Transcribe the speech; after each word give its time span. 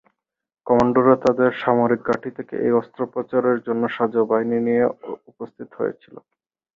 কমান্ডোরা 0.67 1.15
তাদের 1.25 1.49
সামরিক 1.61 2.01
ঘাঁটি 2.07 2.29
থেকে 2.37 2.55
এই 2.65 2.73
অস্ত্রোপচারের 2.81 3.57
জন্য 3.67 3.83
সাঁজোয়া 3.95 4.29
বাহিনী 4.31 4.57
নিয়ে 4.67 4.83
উপস্থিত 5.31 5.69
হয়েছিল। 5.79 6.15